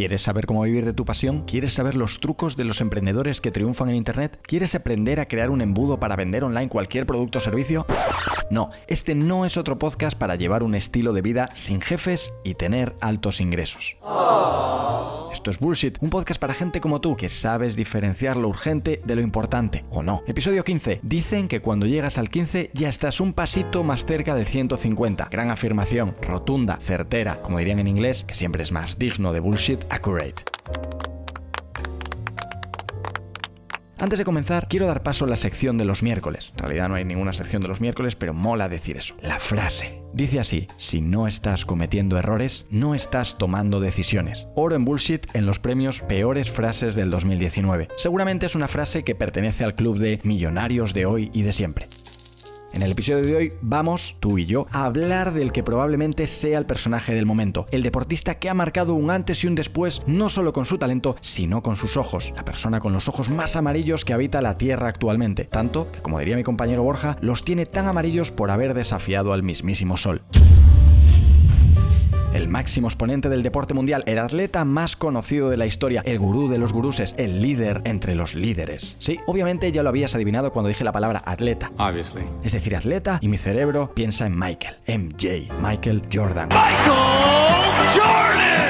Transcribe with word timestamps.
¿Quieres 0.00 0.22
saber 0.22 0.46
cómo 0.46 0.62
vivir 0.62 0.86
de 0.86 0.94
tu 0.94 1.04
pasión? 1.04 1.42
¿Quieres 1.42 1.74
saber 1.74 1.94
los 1.94 2.20
trucos 2.20 2.56
de 2.56 2.64
los 2.64 2.80
emprendedores 2.80 3.42
que 3.42 3.50
triunfan 3.50 3.90
en 3.90 3.96
Internet? 3.96 4.40
¿Quieres 4.40 4.74
aprender 4.74 5.20
a 5.20 5.28
crear 5.28 5.50
un 5.50 5.60
embudo 5.60 6.00
para 6.00 6.16
vender 6.16 6.42
online 6.42 6.70
cualquier 6.70 7.04
producto 7.04 7.36
o 7.36 7.42
servicio? 7.42 7.84
No, 8.50 8.70
este 8.86 9.14
no 9.14 9.44
es 9.44 9.58
otro 9.58 9.78
podcast 9.78 10.16
para 10.16 10.36
llevar 10.36 10.62
un 10.62 10.74
estilo 10.74 11.12
de 11.12 11.20
vida 11.20 11.50
sin 11.52 11.82
jefes 11.82 12.32
y 12.44 12.54
tener 12.54 12.96
altos 13.02 13.42
ingresos. 13.42 13.98
Esto 15.32 15.50
es 15.50 15.58
Bullshit, 15.58 15.98
un 16.00 16.10
podcast 16.10 16.40
para 16.40 16.54
gente 16.54 16.80
como 16.80 17.00
tú 17.00 17.16
que 17.16 17.28
sabes 17.28 17.76
diferenciar 17.76 18.36
lo 18.36 18.48
urgente 18.48 19.00
de 19.04 19.14
lo 19.14 19.22
importante, 19.22 19.84
o 19.90 20.02
no. 20.02 20.22
Episodio 20.26 20.64
15. 20.64 21.00
Dicen 21.02 21.48
que 21.48 21.60
cuando 21.60 21.86
llegas 21.86 22.18
al 22.18 22.30
15 22.30 22.70
ya 22.74 22.88
estás 22.88 23.20
un 23.20 23.32
pasito 23.32 23.84
más 23.84 24.04
cerca 24.04 24.34
del 24.34 24.46
150. 24.46 25.28
Gran 25.30 25.50
afirmación, 25.50 26.14
rotunda, 26.20 26.78
certera, 26.80 27.36
como 27.36 27.58
dirían 27.58 27.78
en 27.78 27.88
inglés, 27.88 28.24
que 28.24 28.34
siempre 28.34 28.62
es 28.62 28.72
más 28.72 28.98
digno 28.98 29.32
de 29.32 29.40
bullshit, 29.40 29.80
accurate. 29.88 30.42
Antes 33.98 34.18
de 34.18 34.24
comenzar, 34.24 34.66
quiero 34.66 34.86
dar 34.86 35.02
paso 35.02 35.26
a 35.26 35.28
la 35.28 35.36
sección 35.36 35.76
de 35.76 35.84
los 35.84 36.02
miércoles. 36.02 36.52
En 36.54 36.58
realidad 36.60 36.88
no 36.88 36.94
hay 36.94 37.04
ninguna 37.04 37.34
sección 37.34 37.60
de 37.60 37.68
los 37.68 37.80
miércoles, 37.80 38.16
pero 38.16 38.32
mola 38.32 38.68
decir 38.68 38.96
eso. 38.96 39.14
La 39.20 39.38
frase. 39.38 39.99
Dice 40.12 40.40
así, 40.40 40.66
si 40.76 41.00
no 41.00 41.26
estás 41.26 41.64
cometiendo 41.64 42.18
errores, 42.18 42.66
no 42.70 42.94
estás 42.94 43.38
tomando 43.38 43.80
decisiones. 43.80 44.46
Oro 44.54 44.74
en 44.74 44.84
bullshit 44.84 45.26
en 45.34 45.46
los 45.46 45.58
premios 45.58 46.00
Peores 46.00 46.50
Frases 46.50 46.94
del 46.94 47.10
2019. 47.10 47.88
Seguramente 47.96 48.46
es 48.46 48.54
una 48.54 48.68
frase 48.68 49.04
que 49.04 49.14
pertenece 49.14 49.64
al 49.64 49.74
club 49.74 49.98
de 49.98 50.20
millonarios 50.24 50.94
de 50.94 51.06
hoy 51.06 51.30
y 51.32 51.42
de 51.42 51.52
siempre. 51.52 51.86
En 52.72 52.82
el 52.82 52.92
episodio 52.92 53.24
de 53.24 53.36
hoy 53.36 53.52
vamos, 53.62 54.16
tú 54.20 54.38
y 54.38 54.46
yo, 54.46 54.66
a 54.70 54.84
hablar 54.84 55.32
del 55.32 55.50
que 55.50 55.64
probablemente 55.64 56.26
sea 56.28 56.58
el 56.58 56.66
personaje 56.66 57.12
del 57.12 57.26
momento, 57.26 57.66
el 57.72 57.82
deportista 57.82 58.38
que 58.38 58.48
ha 58.48 58.54
marcado 58.54 58.94
un 58.94 59.10
antes 59.10 59.42
y 59.42 59.48
un 59.48 59.56
después 59.56 60.02
no 60.06 60.28
solo 60.28 60.52
con 60.52 60.66
su 60.66 60.78
talento, 60.78 61.16
sino 61.20 61.62
con 61.62 61.76
sus 61.76 61.96
ojos, 61.96 62.32
la 62.36 62.44
persona 62.44 62.78
con 62.78 62.92
los 62.92 63.08
ojos 63.08 63.28
más 63.28 63.56
amarillos 63.56 64.04
que 64.04 64.12
habita 64.12 64.40
la 64.40 64.56
Tierra 64.56 64.88
actualmente, 64.88 65.44
tanto 65.44 65.90
que, 65.90 66.00
como 66.00 66.20
diría 66.20 66.36
mi 66.36 66.44
compañero 66.44 66.84
Borja, 66.84 67.16
los 67.20 67.44
tiene 67.44 67.66
tan 67.66 67.88
amarillos 67.88 68.30
por 68.30 68.50
haber 68.50 68.74
desafiado 68.74 69.32
al 69.32 69.42
mismísimo 69.42 69.96
Sol 69.96 70.22
máximo 72.50 72.88
exponente 72.88 73.28
del 73.28 73.42
deporte 73.42 73.72
mundial, 73.72 74.02
el 74.06 74.18
atleta 74.18 74.64
más 74.64 74.96
conocido 74.96 75.48
de 75.48 75.56
la 75.56 75.66
historia, 75.66 76.02
el 76.04 76.18
gurú 76.18 76.48
de 76.48 76.58
los 76.58 76.72
guruses, 76.72 77.14
el 77.16 77.40
líder 77.40 77.80
entre 77.84 78.14
los 78.14 78.34
líderes. 78.34 78.96
Sí, 78.98 79.20
obviamente 79.26 79.72
ya 79.72 79.82
lo 79.82 79.88
habías 79.88 80.14
adivinado 80.14 80.52
cuando 80.52 80.68
dije 80.68 80.84
la 80.84 80.92
palabra 80.92 81.22
atleta. 81.24 81.72
Obviously. 81.78 82.22
Es 82.42 82.52
decir, 82.52 82.76
atleta 82.76 83.18
y 83.22 83.28
mi 83.28 83.38
cerebro 83.38 83.92
piensa 83.94 84.26
en 84.26 84.38
Michael, 84.38 84.76
MJ, 84.86 85.48
Michael 85.62 86.02
Jordan. 86.12 86.48
Michael 86.48 87.88
Jordan. 87.94 88.60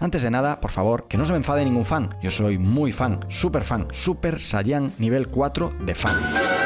Antes 0.00 0.22
de 0.22 0.30
nada, 0.30 0.60
por 0.60 0.70
favor, 0.70 1.08
que 1.08 1.18
no 1.18 1.26
se 1.26 1.32
me 1.32 1.38
enfade 1.38 1.64
ningún 1.64 1.84
fan. 1.84 2.14
Yo 2.22 2.30
soy 2.30 2.56
muy 2.58 2.92
fan, 2.92 3.20
super 3.28 3.64
fan, 3.64 3.88
super 3.90 4.40
Saiyan 4.40 4.92
nivel 4.98 5.26
4 5.28 5.72
de 5.84 5.94
fan. 5.94 6.57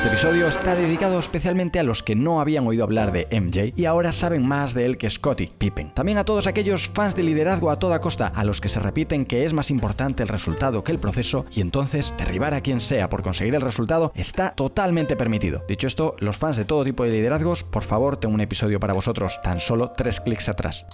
Este 0.00 0.08
episodio 0.08 0.48
está 0.48 0.74
dedicado 0.74 1.18
especialmente 1.20 1.78
a 1.78 1.82
los 1.82 2.02
que 2.02 2.14
no 2.14 2.40
habían 2.40 2.66
oído 2.66 2.84
hablar 2.84 3.12
de 3.12 3.28
MJ 3.38 3.74
y 3.76 3.84
ahora 3.84 4.14
saben 4.14 4.48
más 4.48 4.72
de 4.72 4.86
él 4.86 4.96
que 4.96 5.10
Scotty 5.10 5.48
Pippen. 5.48 5.92
También 5.92 6.16
a 6.16 6.24
todos 6.24 6.46
aquellos 6.46 6.88
fans 6.88 7.14
de 7.14 7.22
liderazgo 7.22 7.70
a 7.70 7.78
toda 7.78 8.00
costa, 8.00 8.28
a 8.28 8.44
los 8.44 8.62
que 8.62 8.70
se 8.70 8.80
repiten 8.80 9.26
que 9.26 9.44
es 9.44 9.52
más 9.52 9.70
importante 9.70 10.22
el 10.22 10.30
resultado 10.30 10.82
que 10.84 10.92
el 10.92 10.98
proceso 10.98 11.44
y 11.52 11.60
entonces 11.60 12.14
derribar 12.16 12.54
a 12.54 12.62
quien 12.62 12.80
sea 12.80 13.10
por 13.10 13.22
conseguir 13.22 13.54
el 13.54 13.60
resultado 13.60 14.10
está 14.14 14.54
totalmente 14.54 15.16
permitido. 15.16 15.64
Dicho 15.68 15.86
esto, 15.86 16.16
los 16.18 16.38
fans 16.38 16.56
de 16.56 16.64
todo 16.64 16.82
tipo 16.82 17.04
de 17.04 17.10
liderazgos, 17.10 17.62
por 17.62 17.82
favor, 17.82 18.16
tengo 18.16 18.34
un 18.34 18.40
episodio 18.40 18.80
para 18.80 18.94
vosotros, 18.94 19.38
tan 19.42 19.60
solo 19.60 19.90
tres 19.94 20.22
clics 20.22 20.48
atrás. 20.48 20.86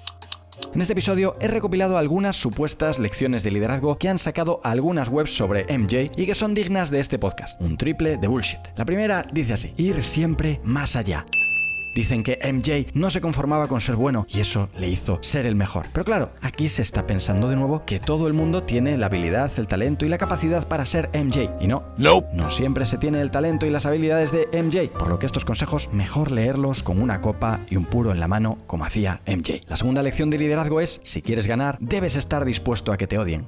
En 0.76 0.82
este 0.82 0.92
episodio 0.92 1.36
he 1.40 1.48
recopilado 1.48 1.96
algunas 1.96 2.36
supuestas 2.36 2.98
lecciones 2.98 3.42
de 3.42 3.50
liderazgo 3.50 3.96
que 3.96 4.10
han 4.10 4.18
sacado 4.18 4.60
algunas 4.62 5.08
webs 5.08 5.34
sobre 5.34 5.64
MJ 5.74 6.10
y 6.18 6.26
que 6.26 6.34
son 6.34 6.52
dignas 6.52 6.90
de 6.90 7.00
este 7.00 7.18
podcast. 7.18 7.58
Un 7.62 7.78
triple 7.78 8.18
de 8.18 8.28
bullshit. 8.28 8.60
La 8.76 8.84
primera 8.84 9.24
dice 9.32 9.54
así, 9.54 9.72
ir 9.78 10.04
siempre 10.04 10.60
más 10.64 10.94
allá. 10.94 11.24
Dicen 11.96 12.22
que 12.22 12.38
MJ 12.44 12.92
no 12.92 13.08
se 13.08 13.22
conformaba 13.22 13.68
con 13.68 13.80
ser 13.80 13.96
bueno 13.96 14.26
y 14.28 14.40
eso 14.40 14.68
le 14.78 14.86
hizo 14.86 15.18
ser 15.22 15.46
el 15.46 15.54
mejor. 15.54 15.86
Pero 15.94 16.04
claro, 16.04 16.30
aquí 16.42 16.68
se 16.68 16.82
está 16.82 17.06
pensando 17.06 17.48
de 17.48 17.56
nuevo 17.56 17.84
que 17.86 17.98
todo 17.98 18.26
el 18.26 18.34
mundo 18.34 18.62
tiene 18.64 18.98
la 18.98 19.06
habilidad, 19.06 19.50
el 19.56 19.66
talento 19.66 20.04
y 20.04 20.10
la 20.10 20.18
capacidad 20.18 20.68
para 20.68 20.84
ser 20.84 21.08
MJ. 21.14 21.56
Y 21.58 21.68
no, 21.68 21.84
no, 21.96 22.22
no 22.34 22.50
siempre 22.50 22.84
se 22.84 22.98
tiene 22.98 23.22
el 23.22 23.30
talento 23.30 23.64
y 23.64 23.70
las 23.70 23.86
habilidades 23.86 24.30
de 24.30 24.46
MJ, 24.52 24.90
por 24.98 25.08
lo 25.08 25.18
que 25.18 25.24
estos 25.24 25.46
consejos 25.46 25.88
mejor 25.90 26.32
leerlos 26.32 26.82
con 26.82 27.00
una 27.00 27.22
copa 27.22 27.60
y 27.70 27.76
un 27.76 27.86
puro 27.86 28.12
en 28.12 28.20
la 28.20 28.28
mano 28.28 28.58
como 28.66 28.84
hacía 28.84 29.22
MJ. 29.26 29.62
La 29.66 29.78
segunda 29.78 30.02
lección 30.02 30.28
de 30.28 30.36
liderazgo 30.36 30.82
es, 30.82 31.00
si 31.02 31.22
quieres 31.22 31.46
ganar, 31.46 31.78
debes 31.80 32.16
estar 32.16 32.44
dispuesto 32.44 32.92
a 32.92 32.98
que 32.98 33.06
te 33.06 33.18
odien. 33.18 33.46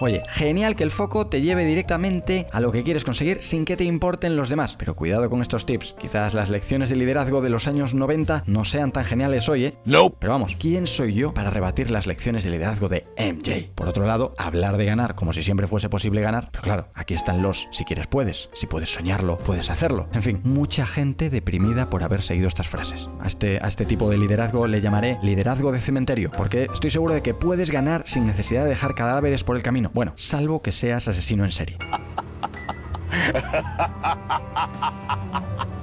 Oye, 0.00 0.22
genial 0.28 0.74
que 0.74 0.82
el 0.82 0.90
foco 0.90 1.28
te 1.28 1.40
lleve 1.40 1.64
directamente 1.64 2.48
a 2.50 2.60
lo 2.60 2.72
que 2.72 2.82
quieres 2.82 3.04
conseguir 3.04 3.42
sin 3.42 3.64
que 3.64 3.76
te 3.76 3.84
importen 3.84 4.36
los 4.36 4.48
demás. 4.48 4.74
Pero 4.76 4.96
cuidado 4.96 5.30
con 5.30 5.40
estos 5.40 5.66
tips. 5.66 5.94
Quizás 5.98 6.34
las 6.34 6.50
lecciones 6.50 6.90
de 6.90 6.96
liderazgo 6.96 7.40
de 7.40 7.50
los 7.50 7.68
años 7.68 7.94
90 7.94 8.42
no 8.46 8.64
sean 8.64 8.90
tan 8.90 9.04
geniales 9.04 9.48
hoy, 9.48 9.66
¿eh? 9.66 9.74
No. 9.84 10.10
Pero 10.10 10.32
vamos, 10.32 10.56
¿quién 10.58 10.88
soy 10.88 11.14
yo 11.14 11.32
para 11.32 11.50
rebatir 11.50 11.92
las 11.92 12.08
lecciones 12.08 12.42
de 12.42 12.50
liderazgo 12.50 12.88
de 12.88 13.06
MJ? 13.16 13.70
Por 13.74 13.88
otro 13.88 14.04
lado, 14.04 14.34
hablar 14.36 14.78
de 14.78 14.84
ganar 14.84 15.14
como 15.14 15.32
si 15.32 15.44
siempre 15.44 15.68
fuese 15.68 15.88
posible 15.88 16.22
ganar. 16.22 16.48
Pero 16.50 16.62
claro, 16.62 16.88
aquí 16.94 17.14
están 17.14 17.40
los 17.40 17.68
si 17.70 17.84
quieres 17.84 18.08
puedes. 18.08 18.50
Si 18.54 18.66
puedes 18.66 18.92
soñarlo, 18.92 19.38
puedes 19.38 19.70
hacerlo. 19.70 20.08
En 20.12 20.24
fin, 20.24 20.40
mucha 20.42 20.86
gente 20.86 21.30
deprimida 21.30 21.88
por 21.88 22.02
haber 22.02 22.22
seguido 22.22 22.48
estas 22.48 22.68
frases. 22.68 23.08
A 23.20 23.28
este, 23.28 23.58
a 23.62 23.68
este 23.68 23.84
tipo 23.84 24.10
de 24.10 24.18
liderazgo 24.18 24.66
le 24.66 24.80
llamaré 24.80 25.18
liderazgo 25.22 25.70
de 25.70 25.80
cementerio, 25.80 26.32
porque 26.36 26.68
estoy 26.72 26.90
seguro 26.90 27.14
de 27.14 27.22
que 27.22 27.32
puedes 27.32 27.70
ganar 27.70 28.02
sin 28.06 28.26
necesidad 28.26 28.64
de 28.64 28.70
dejar 28.70 28.96
cadáveres 28.96 29.44
por 29.44 29.56
el 29.56 29.62
camino. 29.62 29.83
Bueno, 29.92 30.14
salvo 30.16 30.62
que 30.62 30.72
seas 30.72 31.08
asesino 31.08 31.44
en 31.44 31.52
serie. 31.52 31.78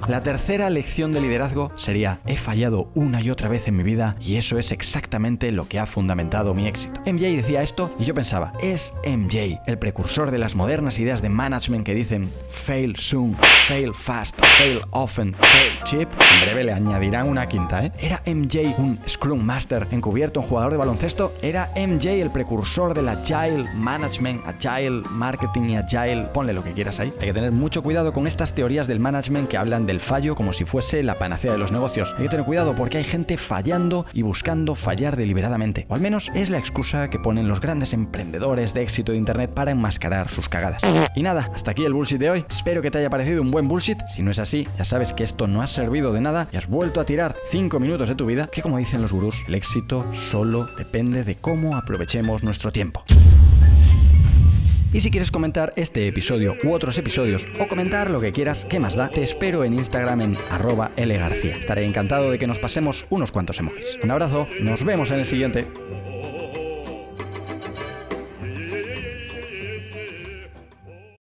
La 0.08 0.22
tercera 0.24 0.68
lección 0.68 1.12
de 1.12 1.20
liderazgo 1.20 1.70
sería, 1.76 2.18
he 2.26 2.36
fallado 2.36 2.90
una 2.94 3.20
y 3.20 3.30
otra 3.30 3.48
vez 3.48 3.68
en 3.68 3.76
mi 3.76 3.84
vida 3.84 4.16
y 4.20 4.34
eso 4.34 4.58
es 4.58 4.72
exactamente 4.72 5.52
lo 5.52 5.68
que 5.68 5.78
ha 5.78 5.86
fundamentado 5.86 6.54
mi 6.54 6.66
éxito. 6.66 7.00
MJ 7.06 7.36
decía 7.36 7.62
esto 7.62 7.94
y 8.00 8.04
yo 8.04 8.12
pensaba, 8.12 8.52
es 8.60 8.94
MJ 9.06 9.60
el 9.64 9.78
precursor 9.78 10.32
de 10.32 10.38
las 10.38 10.56
modernas 10.56 10.98
ideas 10.98 11.22
de 11.22 11.28
management 11.28 11.86
que 11.86 11.94
dicen 11.94 12.30
fail 12.50 12.96
soon, 12.96 13.36
fail 13.68 13.94
fast, 13.94 14.44
fail 14.58 14.80
often, 14.90 15.36
fail 15.38 15.84
cheap. 15.84 16.08
En 16.34 16.40
breve 16.46 16.64
le 16.64 16.72
añadirán 16.72 17.28
una 17.28 17.46
quinta, 17.46 17.84
¿eh? 17.84 17.92
¿Era 18.00 18.20
MJ 18.26 18.74
un 18.78 18.98
Scrum 19.08 19.40
Master 19.40 19.86
encubierto, 19.92 20.40
un 20.40 20.46
jugador 20.46 20.72
de 20.72 20.78
baloncesto? 20.78 21.32
¿Era 21.42 21.70
MJ 21.76 22.20
el 22.20 22.30
precursor 22.30 22.92
del 22.92 23.08
Agile 23.08 23.66
Management, 23.74 24.42
Agile 24.46 25.02
Marketing 25.10 25.70
y 25.70 25.76
Agile? 25.76 26.26
Ponle 26.34 26.52
lo 26.52 26.64
que 26.64 26.72
quieras 26.72 26.98
ahí. 26.98 27.12
Tener 27.32 27.52
mucho 27.52 27.82
cuidado 27.82 28.12
con 28.12 28.26
estas 28.26 28.52
teorías 28.52 28.88
del 28.88 29.00
management 29.00 29.48
que 29.48 29.56
hablan 29.56 29.86
de 29.86 29.92
el 29.92 30.00
fallo 30.00 30.34
como 30.34 30.54
si 30.54 30.64
fuese 30.64 31.02
la 31.02 31.18
panacea 31.18 31.52
de 31.52 31.58
los 31.58 31.70
negocios. 31.70 32.14
Hay 32.16 32.24
que 32.24 32.28
tener 32.30 32.46
cuidado 32.46 32.74
porque 32.74 32.96
hay 32.96 33.04
gente 33.04 33.36
fallando 33.36 34.06
y 34.14 34.22
buscando 34.22 34.74
fallar 34.74 35.16
deliberadamente. 35.16 35.86
O 35.88 35.94
al 35.94 36.00
menos 36.00 36.30
es 36.34 36.48
la 36.48 36.58
excusa 36.58 37.10
que 37.10 37.18
ponen 37.18 37.46
los 37.46 37.60
grandes 37.60 37.92
emprendedores 37.92 38.72
de 38.72 38.82
éxito 38.82 39.12
de 39.12 39.18
Internet 39.18 39.52
para 39.52 39.70
enmascarar 39.70 40.30
sus 40.30 40.48
cagadas. 40.48 40.82
Y 41.14 41.22
nada, 41.22 41.50
hasta 41.54 41.72
aquí 41.72 41.84
el 41.84 41.92
bullshit 41.92 42.18
de 42.18 42.30
hoy. 42.30 42.44
Espero 42.50 42.80
que 42.80 42.90
te 42.90 42.98
haya 42.98 43.10
parecido 43.10 43.42
un 43.42 43.50
buen 43.50 43.68
bullshit. 43.68 43.98
Si 44.08 44.22
no 44.22 44.30
es 44.30 44.38
así, 44.38 44.66
ya 44.78 44.84
sabes 44.86 45.12
que 45.12 45.24
esto 45.24 45.46
no 45.46 45.60
ha 45.60 45.66
servido 45.66 46.12
de 46.14 46.22
nada 46.22 46.48
y 46.52 46.56
has 46.56 46.68
vuelto 46.68 47.00
a 47.00 47.04
tirar 47.04 47.36
5 47.50 47.78
minutos 47.78 48.08
de 48.08 48.14
tu 48.14 48.24
vida, 48.24 48.48
que 48.50 48.62
como 48.62 48.78
dicen 48.78 49.02
los 49.02 49.12
gurús, 49.12 49.36
el 49.46 49.54
éxito 49.54 50.06
solo 50.14 50.68
depende 50.78 51.22
de 51.22 51.36
cómo 51.36 51.76
aprovechemos 51.76 52.42
nuestro 52.42 52.72
tiempo. 52.72 53.04
Y 54.92 55.00
si 55.00 55.10
quieres 55.10 55.30
comentar 55.30 55.72
este 55.76 56.06
episodio 56.06 56.54
u 56.62 56.72
otros 56.72 56.98
episodios 56.98 57.46
o 57.58 57.66
comentar 57.66 58.10
lo 58.10 58.20
que 58.20 58.32
quieras, 58.32 58.66
¿qué 58.68 58.78
más 58.78 58.94
da? 58.94 59.08
Te 59.08 59.22
espero 59.22 59.64
en 59.64 59.72
Instagram 59.72 60.20
en 60.20 60.36
arroba 60.50 60.92
lgarcía. 60.96 61.56
Estaré 61.56 61.86
encantado 61.86 62.30
de 62.30 62.38
que 62.38 62.46
nos 62.46 62.58
pasemos 62.58 63.06
unos 63.08 63.32
cuantos 63.32 63.58
emojis. 63.58 63.98
Un 64.02 64.10
abrazo, 64.10 64.46
nos 64.60 64.84
vemos 64.84 65.10
en 65.10 65.20
el 65.20 65.24
siguiente. 65.24 65.66